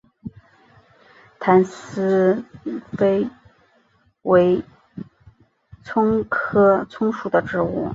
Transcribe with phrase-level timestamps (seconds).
[1.39, 2.43] 坛丝
[2.97, 3.29] 韭
[4.23, 4.63] 为
[5.83, 7.87] 葱科葱属的植物。